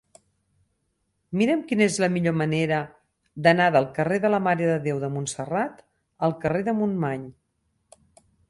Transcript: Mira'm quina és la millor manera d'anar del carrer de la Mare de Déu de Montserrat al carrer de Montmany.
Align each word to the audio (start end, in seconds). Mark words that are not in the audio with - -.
Mira'm 1.41 1.59
quina 1.71 1.85
és 1.87 1.97
la 2.03 2.09
millor 2.13 2.35
manera 2.41 2.79
d'anar 3.47 3.69
del 3.77 3.87
carrer 3.99 4.19
de 4.25 4.33
la 4.37 4.41
Mare 4.49 4.71
de 4.73 4.81
Déu 4.89 5.05
de 5.05 5.13
Montserrat 5.19 5.87
al 6.29 6.37
carrer 6.47 6.67
de 6.71 6.79
Montmany. 6.81 7.33